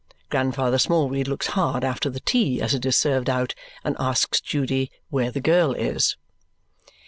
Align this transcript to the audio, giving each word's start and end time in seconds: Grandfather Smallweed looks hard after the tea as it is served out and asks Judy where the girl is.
Grandfather 0.31 0.79
Smallweed 0.79 1.27
looks 1.27 1.45
hard 1.53 1.83
after 1.83 2.09
the 2.09 2.19
tea 2.21 2.59
as 2.59 2.73
it 2.73 2.83
is 2.87 2.97
served 2.97 3.29
out 3.29 3.53
and 3.83 3.95
asks 3.99 4.41
Judy 4.41 4.89
where 5.11 5.29
the 5.29 5.41
girl 5.41 5.73
is. 5.73 6.17